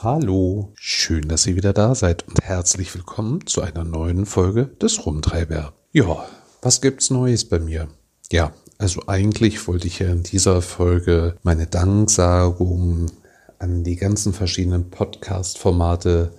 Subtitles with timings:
[0.00, 5.04] Hallo, schön, dass ihr wieder da seid und herzlich willkommen zu einer neuen Folge des
[5.04, 5.72] Rumtreiber.
[5.90, 6.24] Ja,
[6.62, 7.88] was gibt's Neues bei mir?
[8.30, 13.06] Ja, also eigentlich wollte ich ja in dieser Folge meine Danksagung
[13.58, 16.30] an die ganzen verschiedenen Podcast-Formate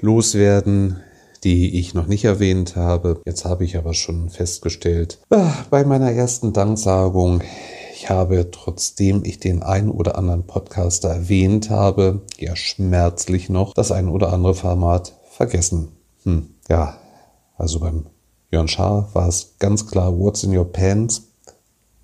[0.00, 1.00] loswerden,
[1.42, 3.20] die ich noch nicht erwähnt habe.
[3.24, 7.42] Jetzt habe ich aber schon festgestellt, ah, bei meiner ersten Danksagung,
[7.98, 13.90] ich habe, trotzdem ich den einen oder anderen Podcaster erwähnt habe, ja schmerzlich noch das
[13.90, 15.88] ein oder andere Format vergessen.
[16.22, 16.96] Hm, ja,
[17.56, 18.06] also beim
[18.52, 21.24] Jörn Schaar war es ganz klar What's in Your Pants.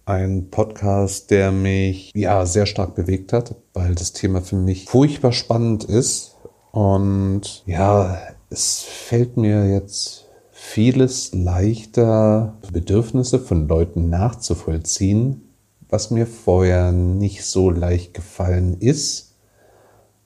[0.05, 5.33] Ein Podcast, der mich ja sehr stark bewegt hat, weil das Thema für mich furchtbar
[5.33, 6.35] spannend ist.
[6.73, 8.19] Und ja,
[8.51, 15.54] es fällt mir jetzt vieles leichter, Bedürfnisse von Leuten nachzuvollziehen,
[15.88, 19.34] was mir vorher nicht so leicht gefallen ist,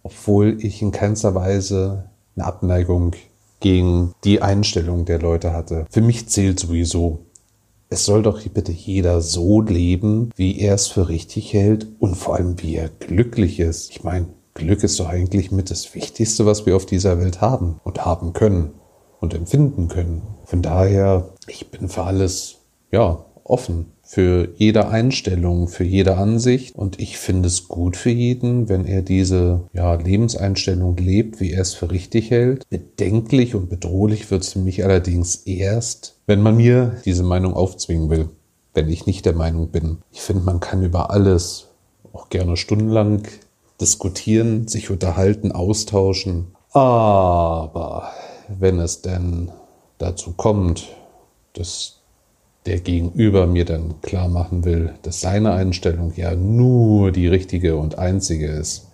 [0.02, 3.12] obwohl ich in keinster Weise eine Abneigung
[3.60, 5.86] gegen die Einstellung der Leute hatte.
[5.90, 7.20] Für mich zählt sowieso,
[7.90, 12.36] es soll doch bitte jeder so leben, wie er es für richtig hält und vor
[12.36, 13.90] allem wie er glücklich ist.
[13.90, 17.80] Ich meine, Glück ist doch eigentlich mit das Wichtigste, was wir auf dieser Welt haben
[17.84, 18.72] und haben können
[19.20, 20.22] und empfinden können.
[20.44, 22.56] Von daher, ich bin für alles,
[22.90, 26.74] ja, offen für jede Einstellung, für jede Ansicht.
[26.74, 31.60] Und ich finde es gut für jeden, wenn er diese ja, Lebenseinstellung lebt, wie er
[31.60, 32.66] es für richtig hält.
[32.70, 38.08] Bedenklich und bedrohlich wird es für mich allerdings erst, wenn man mir diese Meinung aufzwingen
[38.08, 38.30] will,
[38.72, 39.98] wenn ich nicht der Meinung bin.
[40.10, 41.66] Ich finde, man kann über alles
[42.14, 43.24] auch gerne stundenlang
[43.78, 46.46] diskutieren, sich unterhalten, austauschen.
[46.72, 48.10] Aber
[48.48, 49.50] wenn es denn
[49.98, 50.88] dazu kommt,
[51.52, 51.97] dass
[52.68, 57.98] der Gegenüber mir dann klar machen will, dass seine Einstellung ja nur die richtige und
[57.98, 58.88] einzige ist.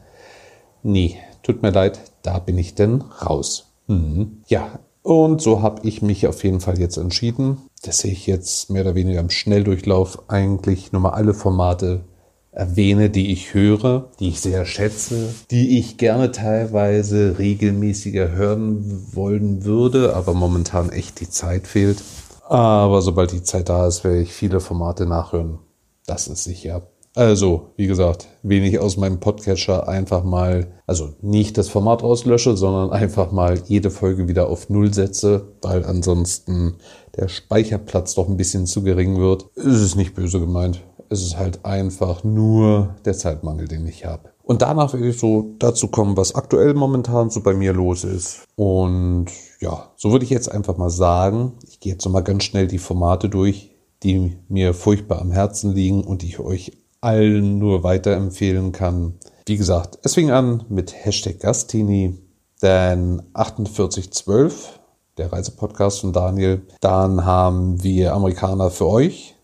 [0.85, 3.73] Nee, tut mir leid, da bin ich denn raus.
[3.89, 4.43] Mhm.
[4.47, 8.83] Ja, und so habe ich mich auf jeden Fall jetzt entschieden, dass ich jetzt mehr
[8.83, 12.05] oder weniger im Schnelldurchlauf eigentlich nur mal alle Formate
[12.53, 19.65] erwähne, die ich höre, die ich sehr schätze, die ich gerne teilweise regelmäßiger hören wollen
[19.65, 22.03] würde, aber momentan echt die Zeit fehlt.
[22.47, 25.59] Aber sobald die Zeit da ist, werde ich viele Formate nachhören.
[26.07, 26.83] Das ist sicher.
[27.17, 32.91] Also, wie gesagt, wenig aus meinem Podcatcher einfach mal, also nicht das Format auslösche, sondern
[32.91, 36.75] einfach mal jede Folge wieder auf Null setze, weil ansonsten
[37.17, 39.47] der Speicherplatz doch ein bisschen zu gering wird.
[39.55, 40.83] Es ist nicht böse gemeint.
[41.09, 44.34] Es ist halt einfach nur der Zeitmangel, den ich habe.
[44.45, 48.45] Und danach werde ich so dazu kommen, was aktuell momentan so bei mir los ist.
[48.57, 49.27] Und
[49.61, 52.79] ja, so würde ich jetzt einfach mal sagen, ich gehe jetzt nochmal ganz schnell die
[52.79, 53.71] Formate durch,
[54.03, 59.15] die mir furchtbar am Herzen liegen und die ich euch allen nur weiterempfehlen kann.
[59.47, 62.19] Wie gesagt, es fing an mit Hashtag Gastini,
[62.61, 64.81] dann 4812,
[65.17, 66.63] der Reisepodcast von Daniel.
[66.81, 69.37] Dann haben wir Amerikaner für euch.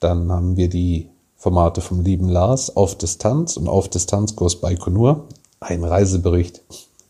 [0.00, 5.28] Dann haben wir die Formate vom lieben Lars auf Distanz und auf Distanzkurs bei Konur.
[5.60, 6.62] Ein Reisebericht,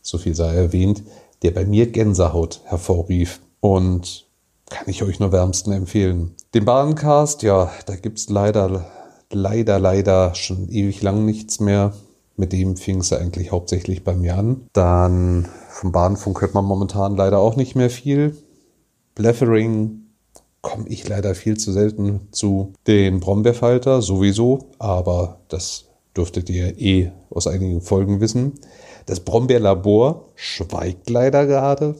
[0.02, 1.02] so viel sei erwähnt,
[1.42, 4.26] der bei mir Gänsehaut hervorrief und
[4.68, 6.34] kann ich euch nur wärmsten empfehlen.
[6.52, 8.84] Den Bahncast, ja, da gibt's leider,
[9.30, 11.94] leider, leider schon ewig lang nichts mehr.
[12.36, 14.68] Mit dem fing es eigentlich hauptsächlich bei mir an.
[14.74, 18.36] Dann vom Bahnfunk hört man momentan leider auch nicht mehr viel.
[19.14, 20.07] Bleffering
[20.60, 22.72] komme ich leider viel zu selten zu.
[22.86, 25.86] Den Brombeerfalter sowieso, aber das
[26.16, 28.54] dürftet ihr eh aus einigen Folgen wissen.
[29.06, 31.94] Das Brombeerlabor schweigt leider gerade,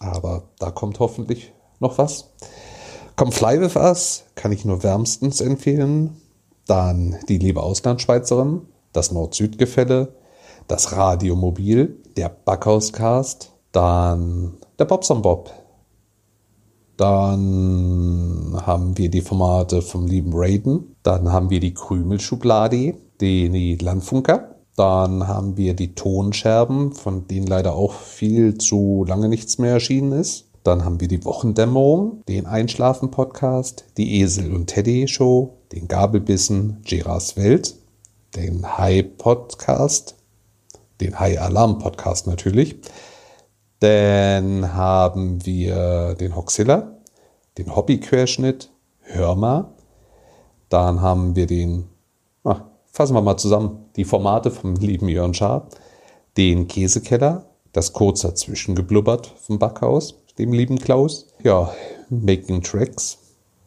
[0.00, 2.30] aber da kommt hoffentlich noch was.
[3.16, 6.16] Come Fly With Us kann ich nur wärmstens empfehlen.
[6.66, 10.14] Dann die liebe Auslandschweizerin, das Nord-Süd-Gefälle,
[10.66, 15.50] das Radiomobil, der Backhauscast, dann der Bobson Bob,
[16.98, 20.96] dann haben wir die Formate vom lieben Raiden.
[21.04, 24.56] Dann haben wir die Krümelschublade, die, die Landfunker.
[24.74, 30.10] Dann haben wir die Tonscherben, von denen leider auch viel zu lange nichts mehr erschienen
[30.10, 30.46] ist.
[30.64, 37.36] Dann haben wir die Wochendämmerung, den Einschlafen-Podcast, die Esel und Teddy Show, den Gabelbissen, Geras
[37.36, 37.76] Welt,
[38.34, 40.16] den High-Podcast,
[41.00, 42.76] den High-Alarm-Podcast natürlich,
[43.80, 46.97] dann haben wir den Hoxilla,
[47.58, 48.70] den Hobbyquerschnitt,
[49.00, 49.66] hör mal.
[50.68, 51.88] Dann haben wir den,
[52.44, 55.68] ach, fassen wir mal zusammen, die Formate vom lieben Jörn Schaar,
[56.36, 61.26] den Käsekeller, das kurze Zwischengeblubbert vom Backhaus, dem lieben Klaus.
[61.42, 61.72] Ja,
[62.10, 63.18] Making Tracks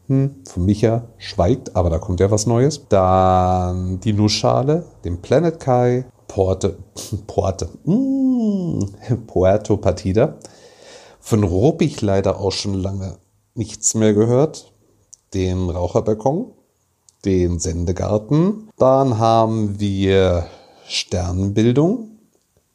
[0.07, 2.87] hm, von Micha schweigt, aber da kommt ja was Neues.
[2.89, 6.77] Dann die Nussschale, den Planet Kai, Porte,
[7.27, 8.79] Porte, mm,
[9.27, 10.37] Puerto Partida.
[11.19, 13.17] Von Ruppig leider auch schon lange
[13.61, 14.73] nichts mehr gehört.
[15.35, 16.51] Den Raucherbalkon,
[17.25, 18.71] den Sendegarten.
[18.75, 20.47] Dann haben wir
[20.87, 22.17] Sternbildung,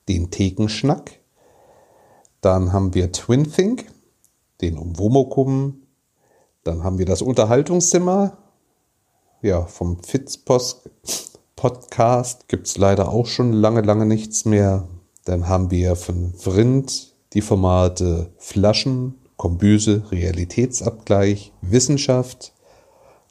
[0.08, 1.18] den Thekenschnack.
[2.40, 3.86] Dann haben wir Twin Think,
[4.60, 5.82] den Umwomokum.
[6.62, 8.36] Dann haben wir das Unterhaltungszimmer,
[9.42, 10.88] ja, vom Fitzpost
[11.56, 12.46] Podcast.
[12.46, 14.86] Gibt es leider auch schon lange, lange nichts mehr.
[15.24, 22.52] Dann haben wir von Vrind die Formate Flaschen, Kombüse, Realitätsabgleich, Wissenschaft.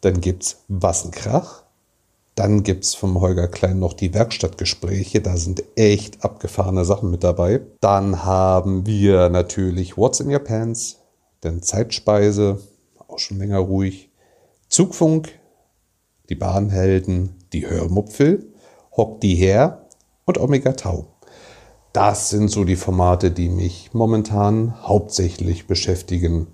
[0.01, 1.63] Dann gibt es Wassenkrach.
[2.35, 5.21] Dann gibt es vom Holger Klein noch die Werkstattgespräche.
[5.21, 7.61] Da sind echt abgefahrene Sachen mit dabei.
[7.79, 10.99] Dann haben wir natürlich What's in Your Pants,
[11.41, 12.59] dann Zeitspeise,
[13.07, 14.09] auch schon länger ruhig.
[14.67, 15.39] Zugfunk,
[16.29, 18.51] die Bahnhelden, die Hörmupfel,
[18.97, 19.87] Hock die her
[20.25, 21.14] und Omega Tau.
[21.95, 26.47] Das sind so die Formate, die mich momentan hauptsächlich beschäftigen.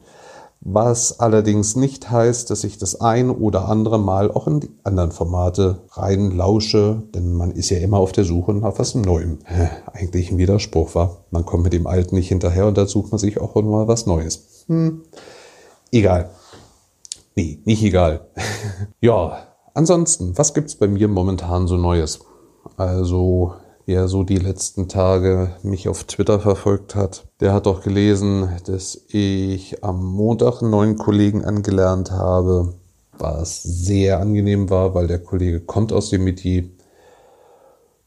[0.59, 5.11] Was allerdings nicht heißt, dass ich das ein oder andere Mal auch in die anderen
[5.11, 9.39] Formate rein lausche, denn man ist ja immer auf der Suche nach was Neuem.
[9.91, 11.25] Eigentlich ein Widerspruch war.
[11.31, 14.05] Man kommt mit dem Alten nicht hinterher und da sucht man sich auch mal was
[14.05, 14.65] Neues.
[14.67, 15.01] Hm.
[15.91, 16.29] Egal.
[17.35, 18.27] Nee, nicht egal.
[19.01, 19.39] ja,
[19.73, 22.19] ansonsten, was gibt's bei mir momentan so Neues?
[22.77, 23.55] Also
[23.85, 29.05] wer so die letzten Tage mich auf Twitter verfolgt hat, der hat doch gelesen, dass
[29.07, 32.73] ich am Montag einen neuen Kollegen angelernt habe,
[33.17, 36.65] was sehr angenehm war, weil der Kollege kommt aus dem Metier.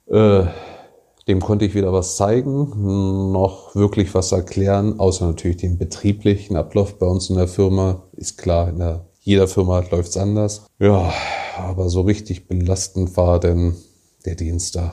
[0.06, 0.44] Äh,
[1.26, 6.98] dem konnte ich wieder was zeigen, noch wirklich was erklären, außer natürlich den betrieblichen Ablauf
[6.98, 8.02] bei uns in der Firma.
[8.12, 10.66] Ist klar, in der, jeder Firma läuft es anders.
[10.78, 11.10] Ja,
[11.56, 13.74] aber so richtig belastend war denn
[14.26, 14.92] der Dienstag.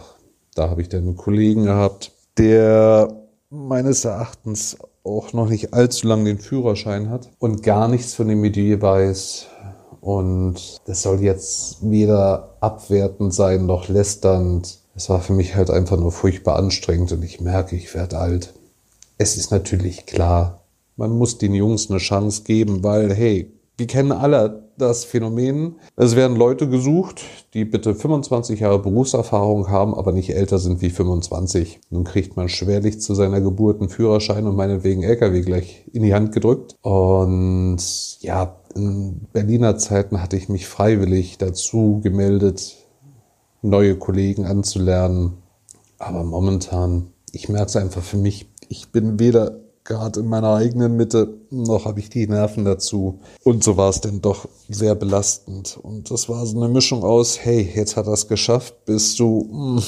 [0.55, 3.13] Da habe ich dann einen Kollegen gehabt, der
[3.49, 8.41] meines Erachtens auch noch nicht allzu lange den Führerschein hat und gar nichts von dem
[8.41, 9.47] Metier weiß.
[9.99, 14.79] Und das soll jetzt weder abwertend sein noch lästernd.
[14.95, 18.53] Es war für mich halt einfach nur furchtbar anstrengend und ich merke, ich werde alt.
[19.17, 20.61] Es ist natürlich klar,
[20.97, 25.75] man muss den Jungs eine Chance geben, weil, hey, wir kennen alle das Phänomen.
[25.95, 27.21] Es werden Leute gesucht,
[27.53, 31.79] die bitte 25 Jahre Berufserfahrung haben, aber nicht älter sind wie 25.
[31.89, 36.13] Nun kriegt man schwerlich zu seiner Geburt einen Führerschein und meinetwegen LKW gleich in die
[36.13, 36.75] Hand gedrückt.
[36.81, 37.77] Und
[38.19, 42.77] ja, in Berliner Zeiten hatte ich mich freiwillig dazu gemeldet,
[43.61, 45.37] neue Kollegen anzulernen.
[45.99, 50.95] Aber momentan, ich merke es einfach für mich, ich bin weder gerade in meiner eigenen
[50.95, 53.19] Mitte, noch habe ich die Nerven dazu.
[53.43, 55.77] Und so war es denn doch sehr belastend.
[55.81, 59.47] Und das war so eine Mischung aus, hey, jetzt hat er es geschafft, bist du,
[59.51, 59.81] mh,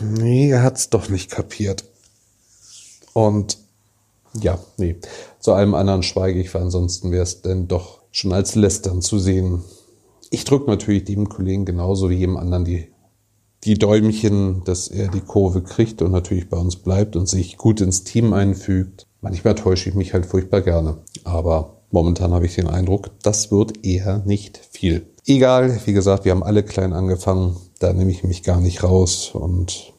[0.00, 1.84] hm, nee, er hat es doch nicht kapiert.
[3.12, 3.58] Und
[4.40, 4.96] ja, nee,
[5.40, 9.18] zu allem anderen schweige ich, weil ansonsten wäre es denn doch schon als Lästern zu
[9.18, 9.64] sehen.
[10.30, 12.88] Ich drücke natürlich dem Kollegen genauso wie jedem anderen die
[13.64, 17.80] die Däumchen, dass er die Kurve kriegt und natürlich bei uns bleibt und sich gut
[17.80, 19.07] ins Team einfügt.
[19.20, 23.84] Manchmal täusche ich mich halt furchtbar gerne, aber momentan habe ich den Eindruck, das wird
[23.84, 25.06] eher nicht viel.
[25.26, 29.30] Egal, wie gesagt, wir haben alle klein angefangen, da nehme ich mich gar nicht raus
[29.34, 29.92] und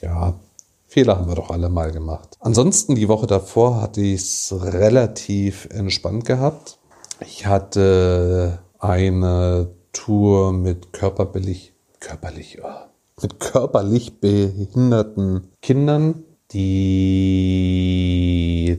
[0.00, 0.38] ja,
[0.86, 2.36] Fehler haben wir doch alle mal gemacht.
[2.40, 6.78] Ansonsten die Woche davor hatte ich es relativ entspannt gehabt.
[7.20, 12.90] Ich hatte eine Tour mit körperlich, körperlich, oh,
[13.22, 17.90] mit körperlich behinderten Kindern die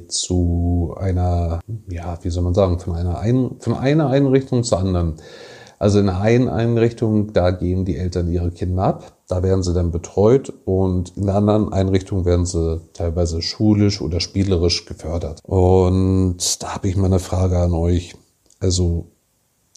[0.08, 1.60] zu einer,
[1.90, 5.16] ja, wie soll man sagen, von einer, Ein von einer Einrichtung zur anderen.
[5.80, 9.90] Also in einer Einrichtung, da geben die Eltern ihre Kinder ab, da werden sie dann
[9.90, 15.40] betreut und in der anderen Einrichtung werden sie teilweise schulisch oder spielerisch gefördert.
[15.44, 18.13] Und da habe ich mal eine Frage an euch.
[18.60, 19.08] Also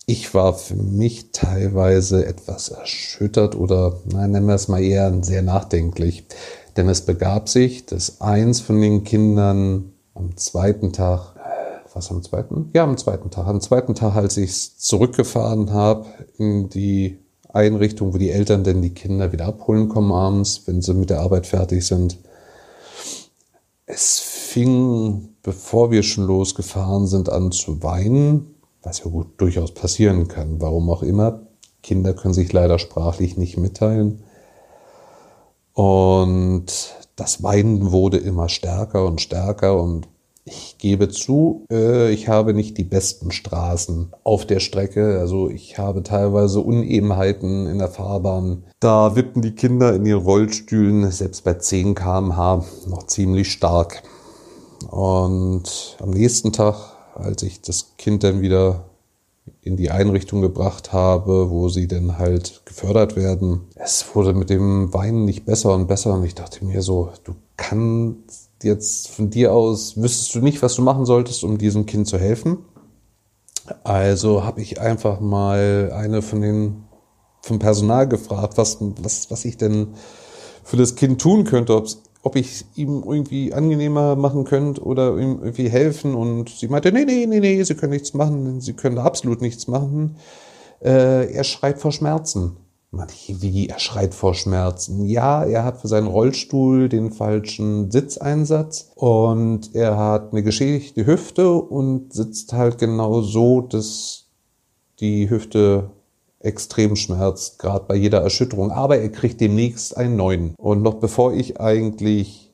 [0.05, 5.41] ich war für mich teilweise etwas erschüttert oder, nein, nennen wir es mal eher sehr
[5.41, 6.27] nachdenklich.
[6.77, 11.35] Denn es begab sich, dass eins von den Kindern am zweiten Tag,
[11.93, 12.71] was am zweiten?
[12.75, 13.47] Ja, am zweiten Tag.
[13.47, 17.19] Am zweiten Tag, als ich zurückgefahren habe in die
[17.53, 21.21] Einrichtung, wo die Eltern denn die Kinder wieder abholen kommen abends, wenn sie mit der
[21.21, 22.19] Arbeit fertig sind.
[23.87, 30.27] Es fing, bevor wir schon losgefahren sind, an zu weinen, was ja gut durchaus passieren
[30.27, 30.61] kann.
[30.61, 31.43] Warum auch immer.
[31.83, 34.24] Kinder können sich leider sprachlich nicht mitteilen.
[35.75, 36.67] Und
[37.17, 40.09] das Weinen wurde immer stärker und stärker und
[40.47, 45.19] Ich gebe zu, äh, ich habe nicht die besten Straßen auf der Strecke.
[45.19, 48.65] Also ich habe teilweise Unebenheiten in der Fahrbahn.
[48.79, 54.03] Da wippen die Kinder in ihren Rollstühlen selbst bei 10 km/h noch ziemlich stark.
[54.91, 56.77] Und am nächsten Tag,
[57.15, 58.85] als ich das Kind dann wieder
[59.65, 63.63] in die Einrichtung gebracht habe, wo sie dann halt gefördert werden.
[63.75, 67.35] Es wurde mit dem Weinen nicht besser und besser und ich dachte mir so, du
[67.57, 72.07] kannst jetzt von dir aus wüsstest du nicht, was du machen solltest, um diesem Kind
[72.07, 72.59] zu helfen.
[73.83, 76.85] Also habe ich einfach mal eine von den
[77.41, 79.95] vom Personal gefragt, was, was, was ich denn
[80.63, 81.87] für das Kind tun könnte, ob
[82.35, 86.15] ich ihm irgendwie angenehmer machen könnte oder ihm irgendwie helfen.
[86.15, 89.69] Und sie meinte, nee, nee, nee, nee, sie können nichts machen, sie können absolut nichts
[89.69, 90.17] machen.
[90.81, 92.57] Äh, er schreit vor Schmerzen.
[93.29, 95.05] Wie, er schreit vor Schmerzen.
[95.05, 101.53] Ja, er hat für seinen Rollstuhl den falschen Sitzeinsatz und er hat eine geschädigte Hüfte
[101.53, 104.27] und sitzt halt genau so, dass
[105.01, 105.91] die Hüfte
[106.45, 108.71] extrem schmerzt, gerade bei jeder Erschütterung.
[108.71, 110.55] Aber er kriegt demnächst einen neuen.
[110.59, 112.53] Und noch bevor ich eigentlich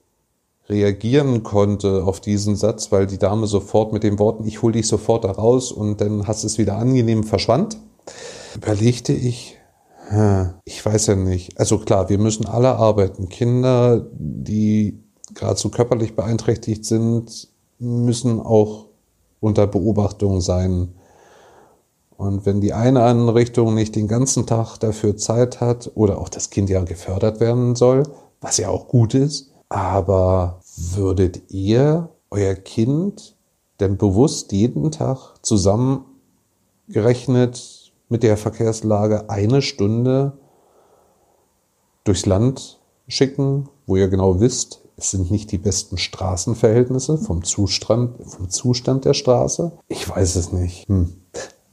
[0.69, 4.87] reagieren konnte auf diesen Satz, weil die Dame sofort mit den Worten, ich hole dich
[4.87, 7.77] sofort da raus und dann hast es wieder angenehm verschwand,
[8.55, 9.57] überlegte ich,
[10.65, 11.59] ich weiß ja nicht.
[11.59, 13.29] Also klar, wir müssen alle arbeiten.
[13.29, 14.99] Kinder, die
[15.35, 18.87] gerade so körperlich beeinträchtigt sind, müssen auch
[19.39, 20.95] unter Beobachtung sein.
[22.21, 26.51] Und wenn die eine Einrichtung nicht den ganzen Tag dafür Zeit hat oder auch das
[26.51, 28.03] Kind ja gefördert werden soll,
[28.43, 30.61] was ja auch gut ist, aber
[30.95, 33.37] würdet ihr euer Kind
[33.81, 40.35] denn bewusst jeden Tag zusammengerechnet mit der Verkehrslage eine Stunde
[42.05, 48.23] durchs Land schicken, wo ihr genau wisst, es sind nicht die besten Straßenverhältnisse vom Zustand,
[48.27, 49.73] vom Zustand der Straße.
[49.89, 50.87] Ich weiß es nicht.
[50.87, 51.15] Hm.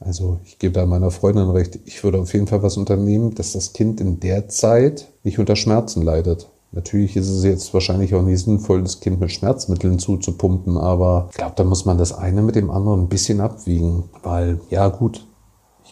[0.00, 1.78] Also ich gebe da meiner Freundin recht.
[1.84, 5.56] Ich würde auf jeden Fall was unternehmen, dass das Kind in der Zeit nicht unter
[5.56, 6.48] Schmerzen leidet.
[6.70, 11.36] Natürlich ist es jetzt wahrscheinlich auch nicht sinnvoll, das Kind mit Schmerzmitteln zuzupumpen, aber ich
[11.38, 15.26] glaube, da muss man das eine mit dem anderen ein bisschen abwiegen, weil ja gut,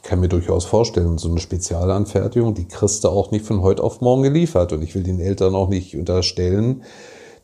[0.07, 4.01] kann mir durchaus vorstellen, so eine Spezialanfertigung, die kriegst du auch nicht von heute auf
[4.01, 4.73] morgen geliefert.
[4.73, 6.83] Und ich will den Eltern auch nicht unterstellen,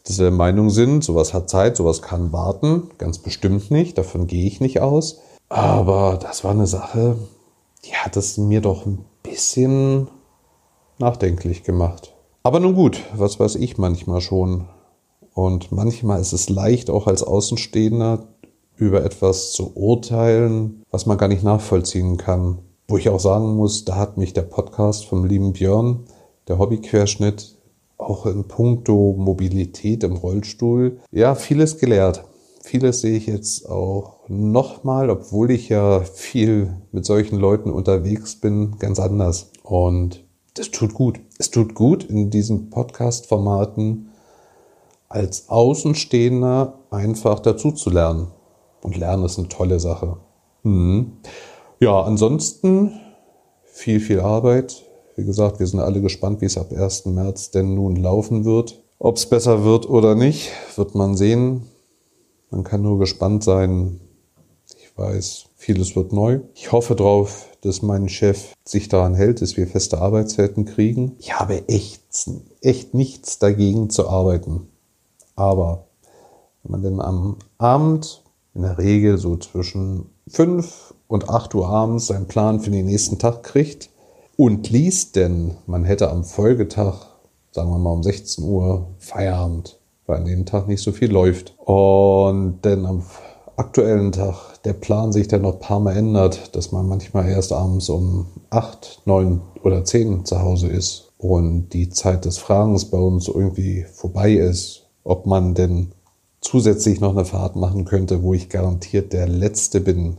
[0.04, 2.90] dass sie der Meinung sind, sowas hat Zeit, sowas kann warten.
[2.98, 5.20] Ganz bestimmt nicht, davon gehe ich nicht aus.
[5.52, 7.18] Aber das war eine Sache,
[7.84, 10.08] die hat es mir doch ein bisschen
[10.98, 12.14] nachdenklich gemacht.
[12.42, 14.64] Aber nun gut, was weiß ich manchmal schon.
[15.34, 18.28] Und manchmal ist es leicht, auch als Außenstehender
[18.76, 22.60] über etwas zu urteilen, was man gar nicht nachvollziehen kann.
[22.88, 26.06] Wo ich auch sagen muss, da hat mich der Podcast vom lieben Björn,
[26.48, 27.58] der Hobbyquerschnitt,
[27.98, 32.24] auch in puncto Mobilität im Rollstuhl, ja, vieles gelehrt.
[32.62, 38.78] Vieles sehe ich jetzt auch nochmal, obwohl ich ja viel mit solchen Leuten unterwegs bin,
[38.78, 39.50] ganz anders.
[39.64, 41.20] Und das tut gut.
[41.38, 44.10] Es tut gut, in diesen Podcast-Formaten
[45.08, 48.28] als Außenstehender einfach dazu zu lernen.
[48.80, 50.18] Und Lernen ist eine tolle Sache.
[50.62, 51.18] Mhm.
[51.80, 52.92] Ja, ansonsten
[53.64, 54.84] viel, viel Arbeit.
[55.16, 57.06] Wie gesagt, wir sind alle gespannt, wie es ab 1.
[57.06, 58.80] März denn nun laufen wird.
[58.98, 61.68] Ob es besser wird oder nicht, wird man sehen.
[62.52, 63.98] Man kann nur gespannt sein.
[64.76, 66.40] Ich weiß, vieles wird neu.
[66.54, 71.16] Ich hoffe darauf, dass mein Chef sich daran hält, dass wir feste Arbeitszeiten kriegen.
[71.18, 72.02] Ich habe echt,
[72.60, 74.68] echt nichts dagegen zu arbeiten.
[75.34, 75.86] Aber
[76.62, 82.08] wenn man denn am Abend in der Regel so zwischen 5 und 8 Uhr abends
[82.08, 83.88] seinen Plan für den nächsten Tag kriegt
[84.36, 87.06] und liest, denn man hätte am Folgetag,
[87.50, 91.54] sagen wir mal um 16 Uhr, Feierabend, weil an dem Tag nicht so viel läuft.
[91.58, 93.02] Und denn am
[93.56, 97.52] aktuellen Tag der Plan sich dann noch ein paar Mal ändert, dass man manchmal erst
[97.52, 102.98] abends um 8, 9 oder 10 zu Hause ist und die Zeit des Fragens bei
[102.98, 105.92] uns irgendwie vorbei ist, ob man denn
[106.40, 110.16] zusätzlich noch eine Fahrt machen könnte, wo ich garantiert der Letzte bin,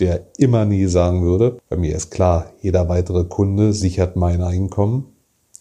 [0.00, 5.12] der immer nie sagen würde, bei mir ist klar, jeder weitere Kunde sichert mein Einkommen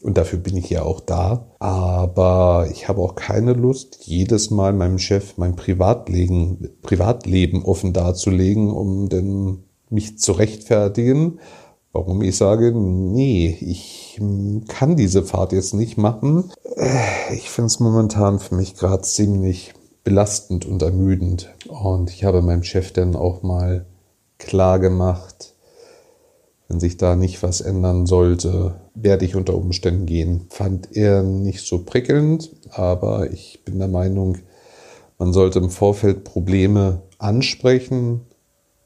[0.01, 1.47] und dafür bin ich ja auch da.
[1.59, 8.71] Aber ich habe auch keine Lust, jedes Mal meinem Chef mein Privatleben, Privatleben offen darzulegen,
[8.71, 11.39] um denn mich zu rechtfertigen,
[11.91, 14.19] warum ich sage, nee, ich
[14.67, 16.51] kann diese Fahrt jetzt nicht machen.
[16.75, 21.53] Äh, ich finde es momentan für mich gerade ziemlich belastend und ermüdend.
[21.67, 23.85] Und ich habe meinem Chef dann auch mal
[24.39, 25.53] klar gemacht,
[26.67, 30.47] wenn sich da nicht was ändern sollte, werde ich unter Umständen gehen.
[30.49, 34.37] Fand er nicht so prickelnd, aber ich bin der Meinung,
[35.21, 38.21] Man sollte im Vorfeld Probleme ansprechen,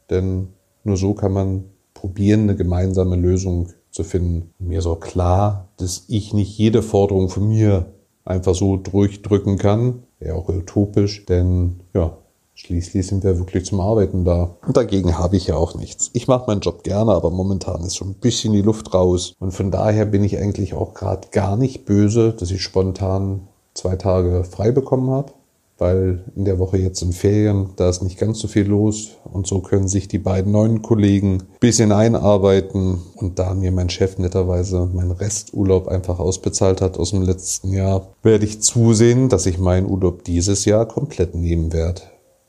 [0.10, 0.50] denn
[0.84, 4.52] nur so kann man probieren, eine gemeinsame Lösung zu finden.
[4.60, 7.86] Mir ist auch klar, dass ich nicht jede Forderung von mir
[8.26, 10.04] einfach so durchdrücken kann.
[10.20, 12.18] Wäre auch utopisch, denn ja,
[12.56, 14.58] schließlich sind wir wirklich zum Arbeiten da.
[14.66, 16.10] Und dagegen habe ich ja auch nichts.
[16.14, 19.34] Ich mache meinen Job gerne, aber momentan ist schon ein bisschen die Luft raus.
[19.40, 23.96] Und von daher bin ich eigentlich auch gerade gar nicht böse, dass ich spontan zwei
[23.96, 25.34] Tage frei bekommen habe
[25.78, 29.46] weil in der Woche jetzt in Ferien, da ist nicht ganz so viel los und
[29.46, 34.18] so können sich die beiden neuen Kollegen ein bisschen einarbeiten und da mir mein Chef
[34.18, 39.60] netterweise meinen Resturlaub einfach ausbezahlt hat aus dem letzten Jahr, werde ich zusehen, dass ich
[39.60, 42.04] meinen Urlaub dieses Jahr komplett nehmen werde,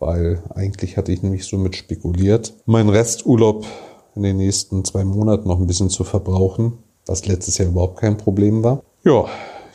[0.06, 3.66] weil eigentlich hatte ich nämlich so mit spekuliert, meinen Resturlaub
[4.14, 8.16] in den nächsten zwei Monaten noch ein bisschen zu verbrauchen, was letztes Jahr überhaupt kein
[8.16, 8.82] Problem war.
[9.02, 9.24] Ja,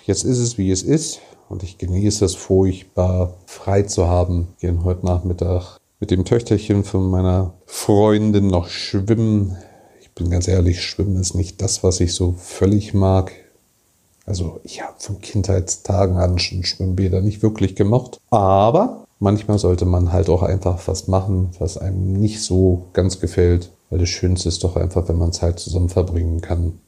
[0.05, 1.19] jetzt ist es wie es ist.
[1.49, 4.47] Und ich genieße es furchtbar, frei zu haben.
[4.61, 9.57] Gehen heute Nachmittag mit dem Töchterchen von meiner Freundin noch schwimmen.
[9.99, 13.33] Ich bin ganz ehrlich, Schwimmen ist nicht das, was ich so völlig mag.
[14.25, 18.21] Also ich habe von Kindheitstagen an schon Schwimmbäder nicht wirklich gemocht.
[18.29, 23.71] Aber manchmal sollte man halt auch einfach was machen, was einem nicht so ganz gefällt.
[23.89, 26.79] Weil das Schönste ist doch einfach, wenn man Zeit zusammen verbringen kann.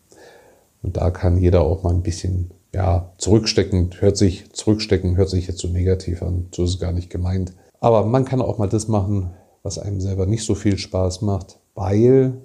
[0.81, 5.47] Und da kann jeder auch mal ein bisschen ja, zurückstecken hört sich, zurückstecken hört sich
[5.47, 6.47] jetzt so negativ an.
[6.53, 7.53] So ist es gar nicht gemeint.
[7.79, 11.59] Aber man kann auch mal das machen, was einem selber nicht so viel Spaß macht,
[11.75, 12.41] weil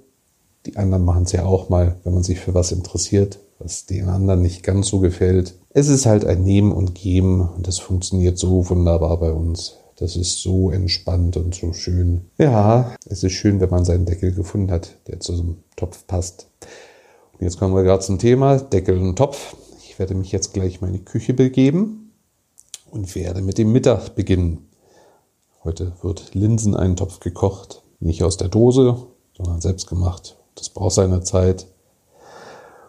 [0.67, 4.09] die anderen machen es ja auch mal, wenn man sich für was interessiert, was den
[4.09, 5.55] anderen nicht ganz so gefällt.
[5.71, 9.77] Es ist halt ein Nehmen und Geben und das funktioniert so wunderbar bei uns.
[9.97, 12.27] Das ist so entspannt und so schön.
[12.38, 16.07] Ja, es ist schön, wenn man seinen Deckel gefunden hat, der zu so einem Topf
[16.07, 16.47] passt.
[17.33, 19.57] Und jetzt kommen wir gerade zum Thema Deckel und Topf.
[19.83, 22.12] Ich werde mich jetzt gleich mal in die Küche begeben
[22.91, 24.69] und werde mit dem Mittag beginnen.
[25.65, 27.83] Heute wird Linseneintopf gekocht.
[27.99, 28.97] Nicht aus der Dose,
[29.37, 30.38] sondern selbst gemacht.
[30.59, 31.67] Das braucht seine Zeit.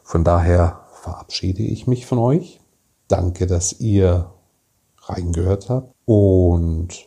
[0.03, 2.59] Von daher verabschiede ich mich von euch.
[3.07, 4.31] Danke, dass ihr
[5.03, 7.05] reingehört habt und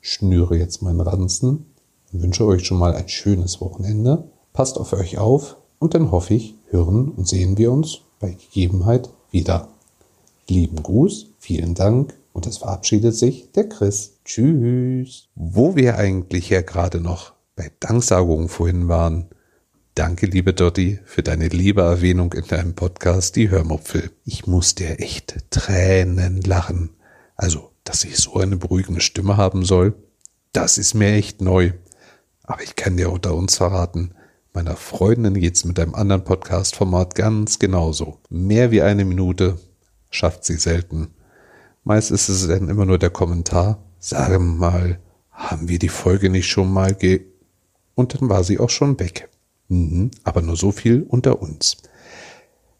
[0.00, 1.66] schnüre jetzt meinen Ranzen
[2.12, 4.24] und wünsche euch schon mal ein schönes Wochenende.
[4.54, 9.10] Passt auf euch auf und dann hoffe ich, hören und sehen wir uns bei Gegebenheit
[9.30, 9.68] wieder.
[10.48, 14.14] Lieben Gruß, vielen Dank und es verabschiedet sich der Chris.
[14.24, 15.28] Tschüss.
[15.34, 19.28] Wo wir eigentlich ja gerade noch bei Danksagungen vorhin waren.
[19.98, 24.12] Danke, liebe Dotti, für deine liebe Erwähnung in deinem Podcast Die Hörmupfel.
[24.24, 26.90] Ich musste ja echt Tränen lachen.
[27.34, 29.94] Also, dass ich so eine beruhigende Stimme haben soll,
[30.52, 31.72] das ist mir echt neu.
[32.44, 34.14] Aber ich kann dir unter uns verraten,
[34.52, 38.18] Meiner Freundin geht's mit einem anderen Podcast-Format ganz genauso.
[38.30, 39.58] Mehr wie eine Minute
[40.10, 41.08] schafft sie selten.
[41.82, 45.00] Meist ist es dann immer nur der Kommentar, sage mal,
[45.32, 47.22] haben wir die Folge nicht schon mal ge...
[47.96, 49.28] Und dann war sie auch schon weg.
[49.68, 51.76] Mhm, aber nur so viel unter uns.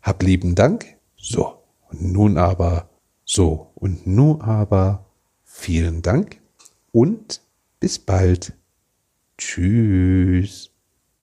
[0.02, 0.96] Hab lieben Dank.
[1.16, 2.88] So, und nun aber,
[3.24, 5.06] so, und nun aber,
[5.44, 6.40] vielen Dank
[6.92, 7.42] und
[7.80, 8.54] bis bald.
[9.36, 10.70] Tschüss.